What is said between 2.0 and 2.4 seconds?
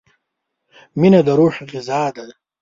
ده.